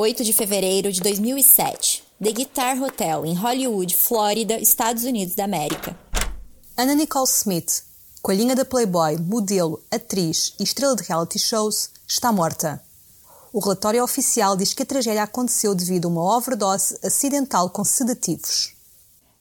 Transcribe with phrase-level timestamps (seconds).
[0.00, 5.98] 8 de fevereiro de 2007, The Guitar Hotel, em Hollywood, Flórida, Estados Unidos da América.
[6.76, 7.82] Anna Nicole Smith,
[8.22, 12.80] coelhinha da Playboy, modelo, atriz e estrela de reality shows, está morta.
[13.52, 18.76] O relatório oficial diz que a tragédia aconteceu devido a uma overdose acidental com sedativos.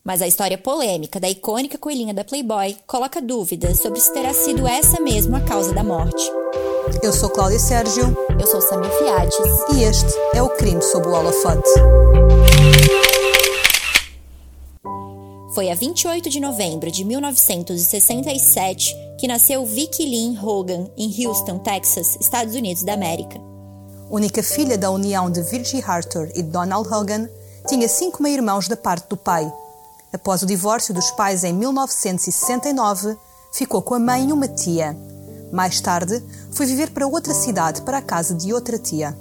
[0.04, 4.68] Mas a história polêmica da icônica coelhinha da Playboy coloca dúvidas sobre se terá sido
[4.68, 6.32] essa mesmo a causa da morte.
[7.04, 8.16] Eu sou Cláudia Sérgio.
[8.40, 9.38] Eu sou Samir Fiates.
[9.74, 11.70] E este é o Crime sob o Holofote.
[15.54, 22.18] Foi a 28 de novembro de 1967 que nasceu Vicky Lynn Hogan em Houston, Texas,
[22.20, 23.40] Estados Unidos da América.
[24.10, 27.28] Única filha da união de Virgie Harter e Donald Hogan,
[27.68, 29.52] tinha cinco meio-irmãos da parte do pai.
[30.14, 33.18] Após o divórcio dos pais em 1969,
[33.52, 34.96] ficou com a mãe e uma tia.
[35.52, 39.18] Mais tarde, foi viver para outra cidade, para a casa de outra tia.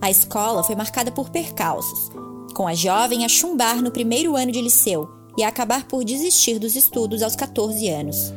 [0.00, 2.10] A escola foi marcada por percalços,
[2.54, 6.58] com a jovem a chumbar no primeiro ano de liceu e a acabar por desistir
[6.58, 8.32] dos estudos aos 14 anos.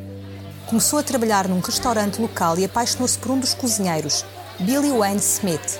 [0.67, 4.25] Começou a trabalhar num restaurante local e apaixonou-se por um dos cozinheiros,
[4.59, 5.79] Billy Wayne Smith.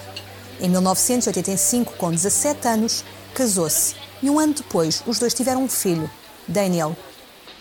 [0.59, 3.03] Em 1985, com 17 anos,
[3.34, 6.09] casou-se e um ano depois os dois tiveram um filho,
[6.47, 6.95] Daniel.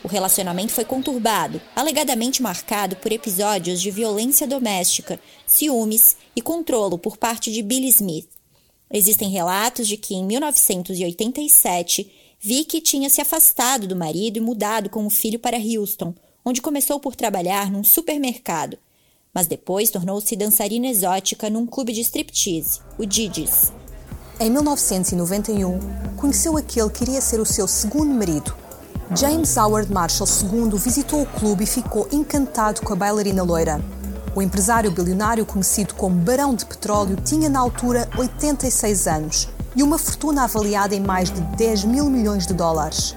[0.07, 7.17] O relacionamento foi conturbado, alegadamente marcado por episódios de violência doméstica, ciúmes e controlo por
[7.17, 8.29] parte de Billy Smith.
[8.89, 15.05] Existem relatos de que em 1987 Vicky tinha se afastado do marido e mudado com
[15.05, 18.79] o filho para Houston, onde começou por trabalhar num supermercado,
[19.35, 23.73] mas depois tornou-se dançarina exótica num clube de striptease, o Didi's.
[24.39, 25.81] Em 1991,
[26.17, 28.66] conheceu aquele que iria ser o seu segundo marido.
[29.15, 33.81] James Howard Marshall II visitou o clube e ficou encantado com a bailarina loira.
[34.35, 39.97] O empresário bilionário conhecido como Barão de Petróleo tinha na altura 86 anos e uma
[39.97, 43.15] fortuna avaliada em mais de 10 mil milhões de dólares.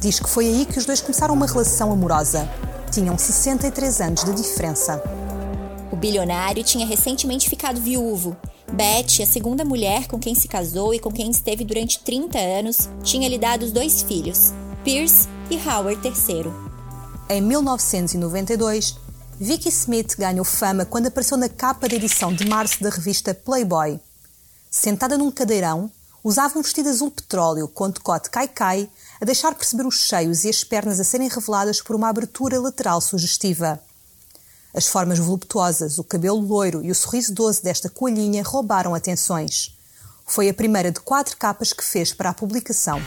[0.00, 2.46] Diz que foi aí que os dois começaram uma relação amorosa.
[2.90, 5.02] Tinham 63 anos de diferença.
[5.90, 8.36] O bilionário tinha recentemente ficado viúvo.
[8.70, 12.88] Beth, a segunda mulher com quem se casou e com quem esteve durante 30 anos,
[13.02, 14.52] tinha lhe dado os dois filhos,
[14.84, 16.52] Pierce e Howard III.
[17.28, 18.96] Em 1992,
[19.38, 24.00] Vicky Smith ganhou fama quando apareceu na capa da edição de março da revista Playboy
[24.72, 25.92] sentada num cadeirão,
[26.24, 28.88] usava um vestido azul petróleo com decote cai-cai,
[29.20, 32.98] a deixar perceber os cheios e as pernas a serem reveladas por uma abertura lateral
[33.02, 33.78] sugestiva.
[34.74, 39.76] As formas voluptuosas, o cabelo loiro e o sorriso doce desta coelhinha roubaram atenções.
[40.26, 42.98] Foi a primeira de quatro capas que fez para a publicação.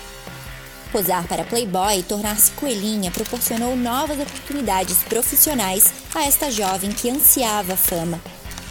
[0.96, 7.76] Posar para Playboy e tornar-se coelhinha proporcionou novas oportunidades profissionais a esta jovem que ansiava
[7.76, 8.18] fama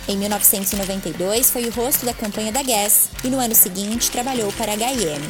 [0.07, 4.73] em 1992, foi o rosto da campanha da Guess e no ano seguinte trabalhou para
[4.73, 5.23] a H&M.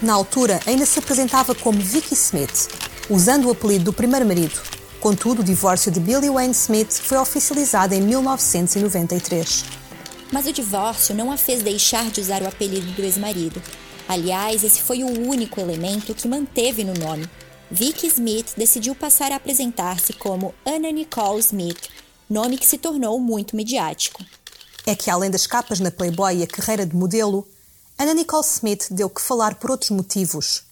[0.00, 2.68] Na altura, ainda se apresentava como Vicky Smith,
[3.08, 4.60] usando o apelido do primeiro marido.
[5.00, 9.64] Contudo, o divórcio de Billy Wayne Smith foi oficializado em 1993.
[10.32, 13.62] Mas o divórcio não a fez deixar de usar o apelido do ex-marido.
[14.12, 17.26] Aliás, esse foi o único elemento que manteve no nome.
[17.70, 21.88] Vicky Smith decidiu passar a apresentar-se como Anna Nicole Smith,
[22.28, 24.22] nome que se tornou muito midiático.
[24.84, 27.48] É que, além das capas na Playboy e a carreira de modelo,
[27.98, 30.62] Anna Nicole Smith deu que falar por outros motivos.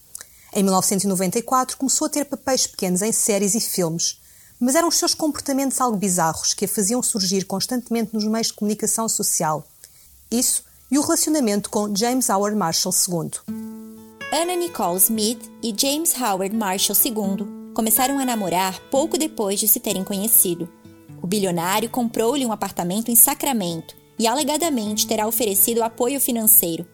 [0.52, 4.20] Em 1994 começou a ter papéis pequenos em séries e filmes,
[4.60, 8.52] mas eram os seus comportamentos algo bizarros que a faziam surgir constantemente nos meios de
[8.52, 9.66] comunicação social.
[10.30, 13.30] Isso e o relacionamento com James Howard Marshall II.
[14.32, 19.80] Anna Nicole Smith e James Howard Marshall II começaram a namorar pouco depois de se
[19.80, 20.68] terem conhecido.
[21.22, 26.86] O bilionário comprou-lhe um apartamento em Sacramento e alegadamente terá oferecido apoio financeiro.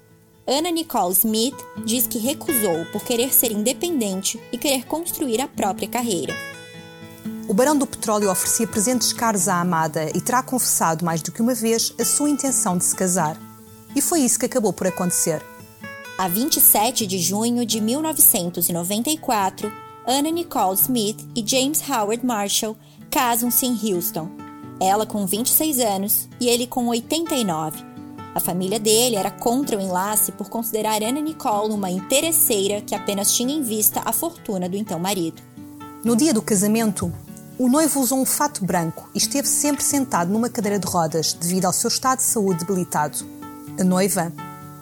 [0.47, 5.89] Anna Nicole Smith diz que recusou por querer ser independente e querer construir a própria
[5.89, 6.35] carreira.
[7.49, 11.43] O Barão do Petróleo oferecia presentes caros à amada e terá confessado mais do que
[11.43, 13.46] uma vez a sua intenção de se casar.
[13.97, 15.43] E foi isso que acabou por acontecer.
[16.19, 19.73] A 27 de junho de 1994,
[20.07, 22.77] Anna Nicole Smith e James Howard Marshall
[23.11, 24.29] casam-se em Houston.
[24.79, 27.83] Ela com 26 anos e ele com 89.
[28.35, 33.33] A família dele era contra o enlace por considerar Anna Nicole uma interesseira que apenas
[33.33, 35.41] tinha em vista a fortuna do então marido.
[36.05, 37.11] No dia do casamento,
[37.59, 41.65] o noivo usou um fato branco e esteve sempre sentado numa cadeira de rodas devido
[41.65, 43.36] ao seu estado de saúde debilitado.
[43.79, 44.33] A noiva,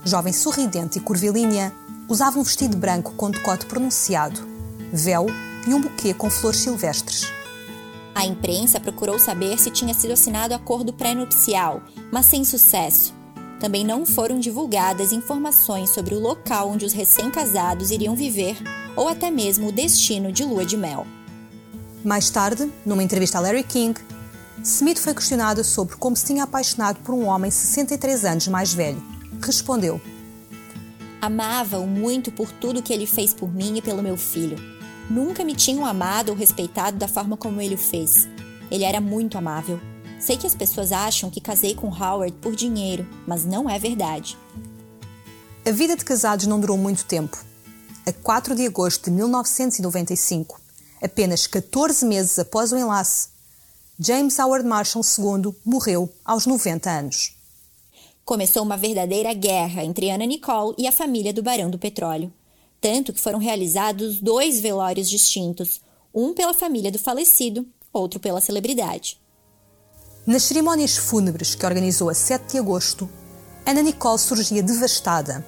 [0.04, 1.72] jovem sorridente e curvilínea,
[2.08, 4.40] usava um vestido branco com decote pronunciado,
[4.92, 5.26] véu
[5.66, 7.24] e um buquê com flores silvestres.
[8.14, 11.82] A imprensa procurou saber se tinha sido assinado acordo pré-nupcial,
[12.12, 13.12] mas sem sucesso.
[13.58, 18.56] Também não foram divulgadas informações sobre o local onde os recém-casados iriam viver
[18.94, 21.04] ou até mesmo o destino de lua de mel.
[22.04, 23.98] Mais tarde, numa entrevista a Larry King,
[24.62, 29.02] Smith foi questionada sobre como se tinha apaixonado por um homem 63 anos mais velho.
[29.42, 30.00] Respondeu:
[31.20, 34.56] Amava-o muito por tudo que ele fez por mim e pelo meu filho.
[35.10, 38.28] Nunca me tinham amado ou respeitado da forma como ele o fez.
[38.70, 39.80] Ele era muito amável.
[40.18, 44.38] Sei que as pessoas acham que casei com Howard por dinheiro, mas não é verdade.
[45.66, 47.36] A vida de casados não durou muito tempo.
[48.06, 50.60] A 4 de agosto de 1995,
[51.02, 53.28] apenas 14 meses após o enlace,
[53.96, 57.36] James Howard Marshall II morreu aos 90 anos.
[58.24, 62.32] Começou uma verdadeira guerra entre Anna Nicole e a família do Barão do Petróleo.
[62.80, 65.80] Tanto que foram realizados dois velórios distintos,
[66.12, 69.20] um pela família do falecido, outro pela celebridade.
[70.26, 73.08] Nas cerimónias fúnebres que organizou a 7 de agosto,
[73.64, 75.46] Anna Nicole surgia devastada,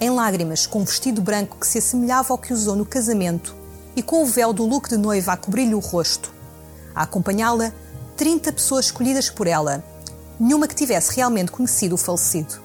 [0.00, 3.54] em lágrimas, com um vestido branco que se assemelhava ao que usou no casamento
[3.94, 6.32] e com o véu do look de noiva a cobrir-lhe o rosto.
[6.94, 7.72] A acompanhá-la,
[8.22, 9.82] 30 pessoas escolhidas por ela,
[10.38, 12.62] nenhuma que tivesse realmente conhecido o falecido.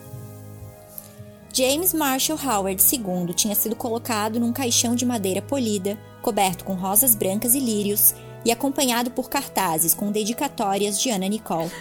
[1.51, 7.15] James Marshall Howard II tinha sido colocado num caixão de madeira polida, coberto com rosas
[7.15, 8.13] brancas e lírios,
[8.45, 11.71] e acompanhado por cartazes com dedicatórias de Anna Nicole.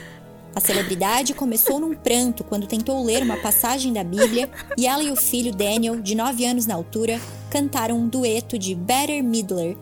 [0.55, 4.49] A celebridade começou num pranto quando tentou ler uma passagem da Bíblia
[4.79, 7.21] e ela e o filho Daniel, de 9 anos na altura,
[7.51, 9.77] cantaram um dueto de Better Midler,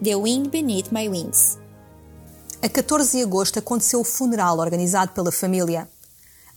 [0.00, 1.59] The Wind Beneath My Wings.
[2.62, 5.88] A 14 de agosto aconteceu o funeral organizado pela família.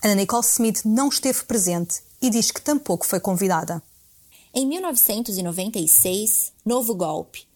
[0.04, 3.82] Anna Nicole Smith não esteve presente e diz que tampouco foi convidada.
[4.52, 7.46] Em 1996, novo golpe.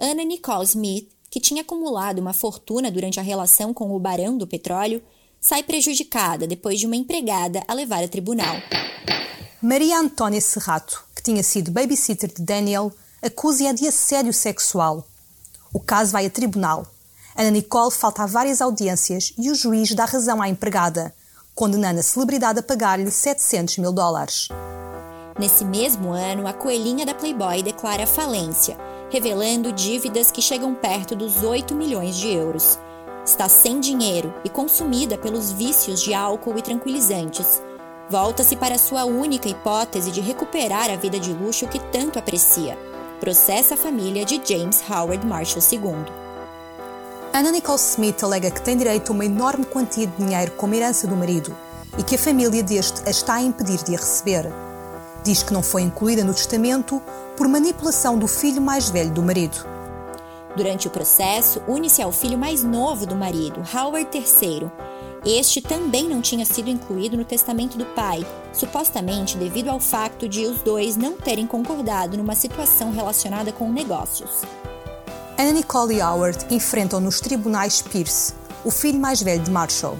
[0.00, 4.46] Anna Nicole Smith, que tinha acumulado uma fortuna durante a relação com o barão do
[4.46, 5.02] petróleo,
[5.38, 8.56] sai prejudicada depois de uma empregada a levar a tribunal.
[9.60, 12.90] Maria Antônia Serrato, que tinha sido babysitter de Daniel,
[13.20, 15.06] acusa-a de assédio sexual.
[15.74, 16.86] O caso vai a tribunal
[17.38, 21.14] Ana Nicole falta a várias audiências e o juiz dá razão à empregada,
[21.54, 24.48] condenando a celebridade a pagar-lhe 700 mil dólares.
[25.38, 28.76] Nesse mesmo ano, a coelhinha da Playboy declara falência,
[29.08, 32.76] revelando dívidas que chegam perto dos 8 milhões de euros.
[33.24, 37.62] Está sem dinheiro e consumida pelos vícios de álcool e tranquilizantes.
[38.10, 42.76] Volta-se para sua única hipótese de recuperar a vida de luxo que tanto aprecia.
[43.20, 46.27] Processa a família de James Howard Marshall II.
[47.32, 51.06] Anna Nicole Smith alega que tem direito a uma enorme quantia de dinheiro como herança
[51.06, 51.54] do marido
[51.98, 54.50] e que a família deste a está a impedir de a receber.
[55.22, 57.02] Diz que não foi incluída no testamento
[57.36, 59.58] por manipulação do filho mais velho do marido.
[60.56, 64.70] Durante o processo, une-se ao filho mais novo do marido, Howard III.
[65.24, 70.46] Este também não tinha sido incluído no testamento do pai, supostamente devido ao facto de
[70.46, 74.42] os dois não terem concordado numa situação relacionada com negócios.
[75.40, 79.96] Anna Nicole e Howard enfrentam nos tribunais Pierce, o filho mais velho de Marshall.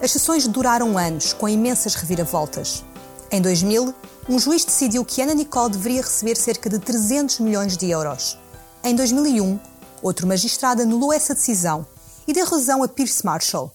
[0.00, 2.84] As sessões duraram anos, com imensas reviravoltas.
[3.32, 3.92] Em 2000,
[4.28, 8.38] um juiz decidiu que Anna Nicole deveria receber cerca de 300 milhões de euros.
[8.84, 9.58] Em 2001,
[10.00, 11.84] outro magistrado anulou essa decisão
[12.24, 13.74] e deu razão a Pierce Marshall.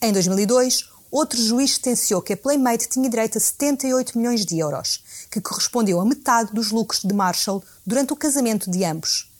[0.00, 5.04] Em 2002, outro juiz sentenciou que a Playmate tinha direito a 78 milhões de euros,
[5.30, 9.30] que correspondeu a metade dos lucros de Marshall durante o casamento de ambos.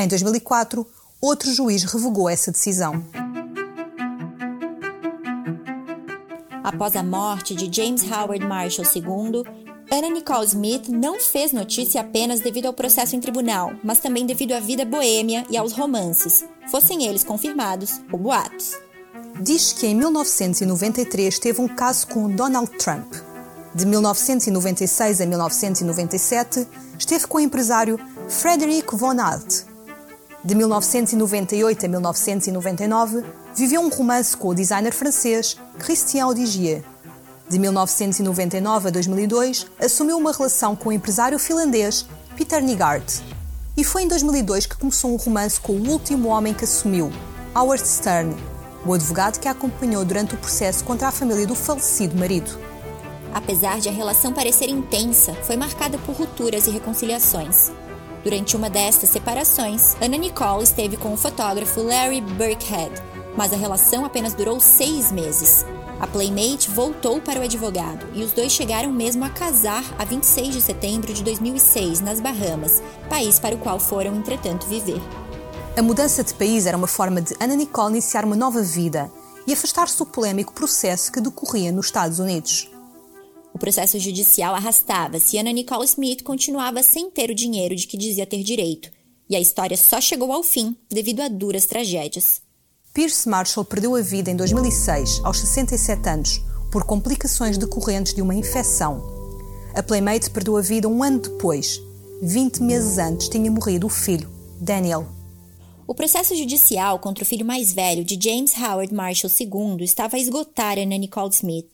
[0.00, 0.86] Em 2004,
[1.20, 3.04] outro juiz revogou essa decisão.
[6.64, 9.44] Após a morte de James Howard Marshall II,
[9.92, 14.52] Anna Nicole Smith não fez notícia apenas devido ao processo em tribunal, mas também devido
[14.52, 18.78] à vida boêmia e aos romances, fossem eles confirmados ou boatos.
[19.38, 23.12] Diz que em 1993 teve um caso com Donald Trump.
[23.74, 26.66] De 1996 a 1997,
[26.98, 29.69] esteve com o empresário Frederick Von Alt,
[30.42, 36.82] de 1998 a 1999, viveu um romance com o designer francês Christian Audigier.
[37.48, 42.06] De 1999 a 2002, assumiu uma relação com o empresário finlandês
[42.36, 43.22] Peter Nygaard.
[43.76, 47.12] E foi em 2002 que começou um romance com o último homem que assumiu,
[47.54, 48.34] Howard Stern,
[48.86, 52.58] o advogado que a acompanhou durante o processo contra a família do falecido marido.
[53.34, 57.70] Apesar de a relação parecer intensa, foi marcada por rupturas e reconciliações.
[58.22, 62.92] Durante uma destas separações, Anna Nicole esteve com o fotógrafo Larry Burkhead,
[63.34, 65.64] mas a relação apenas durou seis meses.
[65.98, 70.54] A Playmate voltou para o advogado e os dois chegaram mesmo a casar a 26
[70.54, 75.00] de setembro de 2006, nas Bahamas, país para o qual foram, entretanto, viver.
[75.76, 79.10] A mudança de país era uma forma de Anna Nicole iniciar uma nova vida
[79.46, 82.70] e afastar-se do polêmico processo que decorria nos Estados Unidos.
[83.60, 87.98] O processo judicial arrastava-se e Anna Nicole Smith continuava sem ter o dinheiro de que
[87.98, 88.90] dizia ter direito.
[89.28, 92.40] E a história só chegou ao fim devido a duras tragédias.
[92.94, 96.40] Pierce Marshall perdeu a vida em 2006, aos 67 anos,
[96.72, 99.02] por complicações decorrentes de uma infecção.
[99.74, 101.82] A Playmate perdeu a vida um ano depois.
[102.22, 105.06] 20 meses antes tinha morrido o filho, Daniel.
[105.86, 110.18] O processo judicial contra o filho mais velho de James Howard Marshall II estava a
[110.18, 111.66] esgotar Anna Nicole Smith.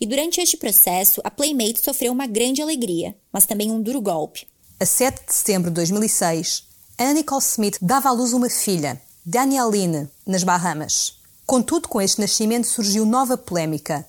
[0.00, 4.46] E durante este processo, a Playmate sofreu uma grande alegria, mas também um duro golpe.
[4.80, 6.64] A 7 de setembro de 2006,
[6.98, 11.20] Anna Nicole Smith dava à luz uma filha, Danieline, nas Bahamas.
[11.44, 14.06] Contudo, com este nascimento surgiu nova polémica.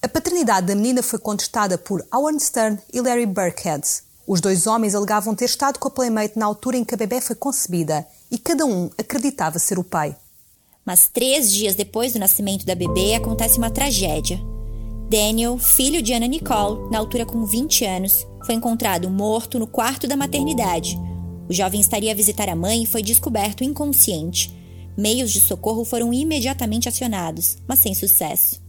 [0.00, 3.86] A paternidade da menina foi contestada por Howard Stern e Larry Burkhead.
[4.26, 7.20] Os dois homens alegavam ter estado com a Playmate na altura em que a bebê
[7.20, 10.16] foi concebida e cada um acreditava ser o pai.
[10.86, 14.53] Mas três dias depois do nascimento da bebê acontece uma tragédia.
[15.08, 20.06] Daniel, filho de Anna Nicole, na altura com 20 anos, foi encontrado morto no quarto
[20.06, 20.98] da maternidade.
[21.48, 24.52] O jovem estaria a visitar a mãe e foi descoberto inconsciente.
[24.96, 28.60] Meios de socorro foram imediatamente acionados, mas sem sucesso.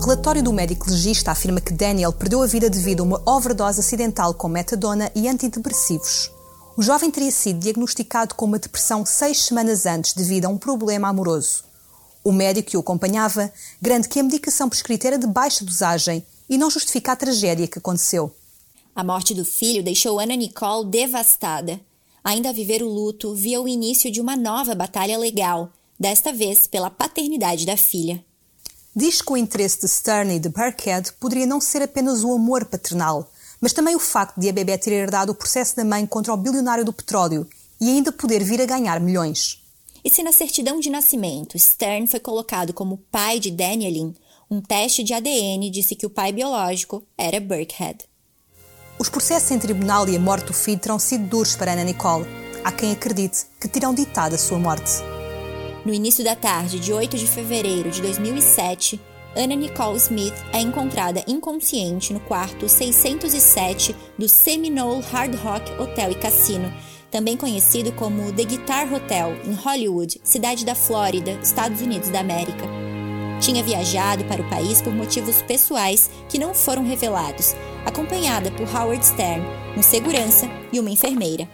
[0.00, 4.32] Relatório do médico legista afirma que Daniel perdeu a vida devido a uma overdose acidental
[4.32, 6.30] com metadona e antidepressivos.
[6.76, 11.08] O jovem teria sido diagnosticado com uma depressão seis semanas antes devido a um problema
[11.08, 11.64] amoroso.
[12.24, 16.56] O médico que o acompanhava garante que a medicação prescrita era de baixa dosagem e
[16.56, 18.34] não justifica a tragédia que aconteceu.
[18.94, 21.80] A morte do filho deixou Ana Nicole devastada.
[22.22, 26.66] Ainda a viver o luto, via o início de uma nova batalha legal, desta vez
[26.66, 28.24] pela paternidade da filha.
[28.94, 32.66] Diz que o interesse de Stern e de Burkhead poderia não ser apenas o amor
[32.66, 36.34] paternal, mas também o facto de a bebê ter herdado o processo da mãe contra
[36.34, 37.48] o bilionário do petróleo
[37.80, 39.61] e ainda poder vir a ganhar milhões.
[40.04, 44.14] E se na certidão de nascimento Stern foi colocado como pai de Danielin,
[44.50, 48.04] um teste de ADN disse que o pai biológico era Burkhead.
[48.98, 52.26] Os processos em tribunal e a morte do filho terão sido duros para Ana Nicole.
[52.64, 54.92] Há quem acredite que terão ditado a sua morte.
[55.84, 59.00] No início da tarde de 8 de fevereiro de 2007,
[59.34, 66.14] Anna Nicole Smith é encontrada inconsciente no quarto 607 do Seminole Hard Rock Hotel e
[66.14, 66.72] Cassino,
[67.12, 72.64] também conhecido como The Guitar Hotel, em Hollywood, cidade da Flórida, Estados Unidos da América.
[73.38, 77.54] Tinha viajado para o país por motivos pessoais que não foram revelados,
[77.84, 79.44] acompanhada por Howard Stern,
[79.76, 81.46] um segurança e uma enfermeira.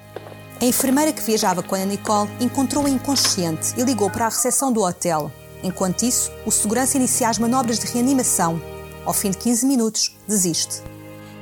[0.60, 4.82] A enfermeira que viajava com a Nicole encontrou-a inconsciente e ligou para a recepção do
[4.82, 5.32] hotel.
[5.64, 8.62] Enquanto isso, o segurança inicia as manobras de reanimação.
[9.04, 10.82] Ao fim de 15 minutos, desiste.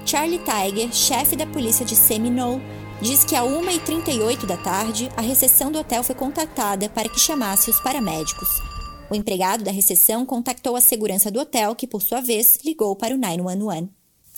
[0.06, 2.62] Charlie Tiger, chefe da polícia de Seminole,
[3.00, 7.70] diz que a 1h38 da tarde, a recepção do hotel foi contatada para que chamasse
[7.70, 8.48] os paramédicos.
[9.10, 13.14] O empregado da recepção contactou a segurança do hotel, que por sua vez ligou para
[13.14, 13.88] o 911.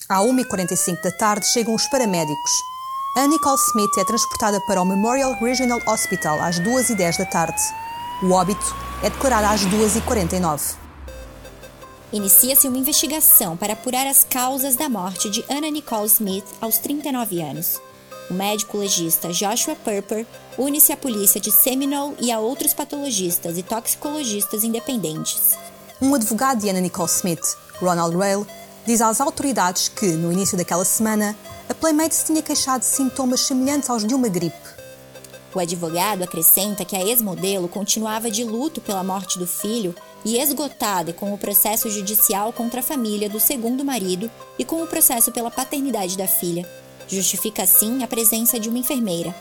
[0.09, 2.51] À 1h45 da tarde chegam os paramédicos.
[3.17, 7.61] A Nicole Smith é transportada para o Memorial Regional Hospital às 2h10 da tarde.
[8.23, 10.77] O óbito é declarado às 2h49.
[12.13, 17.43] Inicia-se uma investigação para apurar as causas da morte de Anna Nicole Smith aos 39
[17.43, 17.81] anos.
[18.31, 20.27] O médico legista Joshua Purper
[20.59, 25.57] une-se à polícia de Seminole e a outros patologistas e toxicologistas independentes.
[26.01, 28.47] Um advogado de Anna Nicole Smith, Ronald Rail,
[28.85, 31.35] diz às autoridades que, no início daquela semana,
[31.69, 34.57] a Playmate se tinha queixado de sintomas semelhantes aos de uma gripe.
[35.55, 41.15] O advogado acrescenta que a ex-modelo continuava de luto pela morte do filho e esgotada
[41.15, 45.51] com o processo judicial contra a família do segundo marido e com o processo pela
[45.51, 46.69] paternidade da filha,
[47.09, 49.35] Justifica assim a presença de uma enfermeira.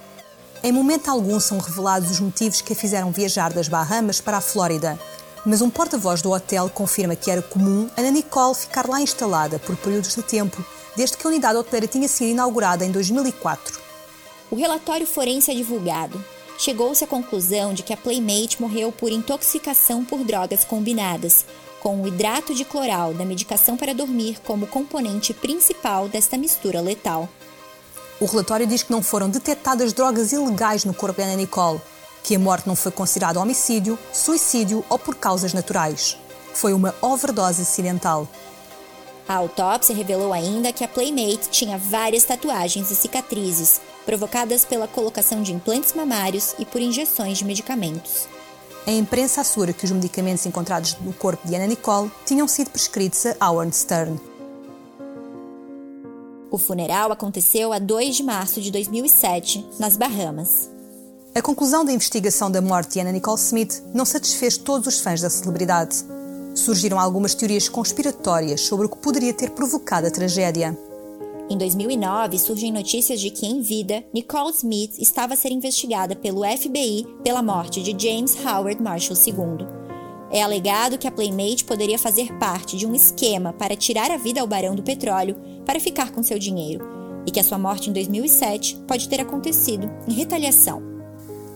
[0.64, 4.42] Em momento algum são revelados os motivos que a fizeram viajar das Bahamas para a
[4.42, 4.98] Flórida,
[5.46, 9.78] mas um porta-voz do hotel confirma que era comum Ana Nicole ficar lá instalada por
[9.78, 13.80] períodos de tempo, desde que a unidade hoteleira tinha sido inaugurada em 2004.
[14.50, 16.24] O relatório forense é divulgado.
[16.58, 21.46] Chegou-se à conclusão de que a Playmate morreu por intoxicação por drogas combinadas,
[21.80, 27.30] com o hidrato de cloral da medicação para dormir como componente principal desta mistura letal.
[28.20, 31.80] O relatório diz que não foram detectadas drogas ilegais no corpo de Ana Nicole,
[32.24, 36.18] que a morte não foi considerada homicídio, suicídio ou por causas naturais.
[36.54, 38.28] Foi uma overdose acidental.
[39.30, 45.44] A autópsia revelou ainda que a Playmate tinha várias tatuagens e cicatrizes, provocadas pela colocação
[45.44, 48.28] de implantes mamários e por injeções de medicamentos.
[48.88, 53.26] A imprensa assegura que os medicamentos encontrados no corpo de Ana Nicole tinham sido prescritos
[53.26, 54.18] a Howard Stern.
[56.50, 60.70] O funeral aconteceu a 2 de março de 2007, nas Bahamas.
[61.36, 65.22] A conclusão da investigação da morte de Anna Nicole Smith não satisfez todos os fãs
[65.22, 66.06] da celebridade.
[66.56, 70.78] Surgiram algumas teorias conspiratórias sobre o que poderia ter provocado a tragédia.
[71.50, 76.44] Em 2009, surgem notícias de que, em vida, Nicole Smith estava a ser investigada pelo
[76.44, 79.68] FBI pela morte de James Howard Marshall II.
[80.32, 84.42] É alegado que a Playmate poderia fazer parte de um esquema para tirar a vida
[84.42, 86.84] ao barão do petróleo para ficar com seu dinheiro,
[87.28, 90.82] e que a sua morte em 2007 pode ter acontecido em retaliação.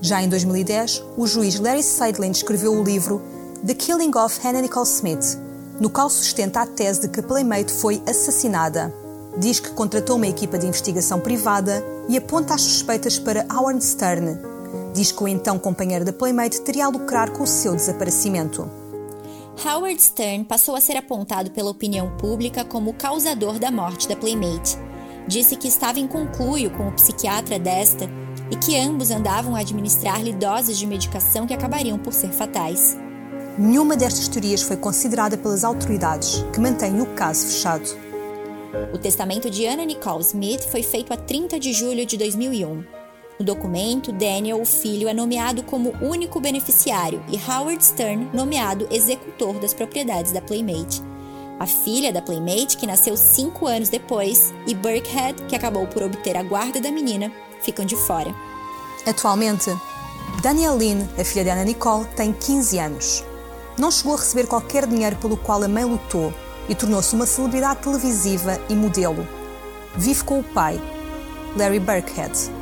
[0.01, 3.21] Já em 2010, o juiz Larry Seidlin escreveu o livro
[3.65, 5.39] The Killing of Hannah Nicole Smith,
[5.79, 8.93] no qual sustenta a tese de que Playmate foi assassinada
[9.37, 14.37] diz que contratou uma equipa de investigação privada e aponta as suspeitas para Howard Stern.
[14.93, 18.69] Diz que o então companheiro da Playmate teria a lucrar com o seu desaparecimento.
[19.63, 24.15] Howard Stern passou a ser apontado pela opinião pública como o causador da morte da
[24.15, 24.75] Playmate.
[25.27, 28.09] Disse que estava em concluio com o psiquiatra desta
[28.49, 32.97] e que ambos andavam a administrar-lhe doses de medicação que acabariam por ser fatais.
[33.55, 37.87] Nenhuma destas teorias foi considerada pelas autoridades, que mantêm o caso fechado.
[38.91, 43.00] O testamento de Anna Nicole Smith foi feito a 30 de julho de 2001.
[43.41, 49.57] No documento, Daniel, o filho, é nomeado como único beneficiário e Howard Stern nomeado executor
[49.57, 51.01] das propriedades da Playmate.
[51.59, 56.37] A filha da Playmate, que nasceu cinco anos depois, e Burkhead, que acabou por obter
[56.37, 57.31] a guarda da menina,
[57.63, 58.31] ficam de fora.
[59.07, 59.75] Atualmente,
[60.43, 63.23] Daniel Lynn, a filha de Anna Nicole, tem 15 anos.
[63.75, 66.31] Não chegou a receber qualquer dinheiro pelo qual a mãe lutou
[66.69, 69.27] e tornou-se uma celebridade televisiva e modelo.
[69.95, 70.79] Vive com o pai,
[71.57, 72.60] Larry Burkhead.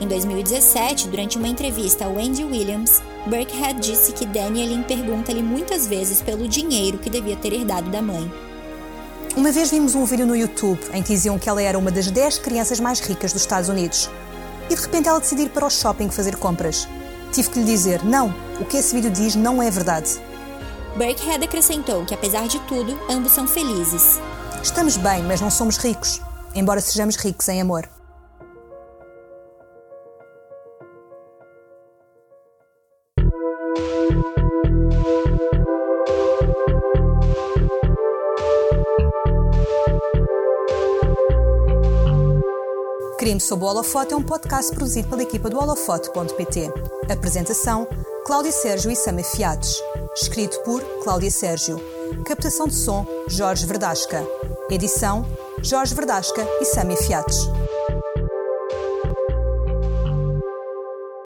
[0.00, 6.22] Em 2017, durante uma entrevista ao Andy Williams, Burkhead disse que Danielin pergunta-lhe muitas vezes
[6.22, 8.30] pelo dinheiro que devia ter herdado da mãe.
[9.36, 12.10] Uma vez vimos um vídeo no YouTube em que diziam que ela era uma das
[12.12, 14.08] 10 crianças mais ricas dos Estados Unidos.
[14.70, 16.86] E de repente ela decidiu ir para o shopping fazer compras.
[17.32, 20.20] Tive que lhe dizer: não, o que esse vídeo diz não é verdade.
[20.96, 24.20] Burkhead acrescentou que, apesar de tudo, ambos são felizes.
[24.62, 26.20] Estamos bem, mas não somos ricos,
[26.54, 27.88] embora sejamos ricos em amor.
[43.18, 46.72] Crime sob o Holofote é um podcast produzido pela equipa do holofote.pt.
[47.12, 47.86] Apresentação:
[48.24, 49.82] Cláudia Sérgio e Sama Fiates.
[50.14, 51.78] Escrito por Cláudia Sérgio.
[52.24, 54.24] Captação de som: Jorge Verdasca.
[54.70, 55.26] Edição:
[55.62, 57.48] Jorge Verdasca e Sami Fiates.